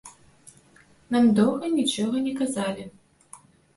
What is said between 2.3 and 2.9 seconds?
казалі.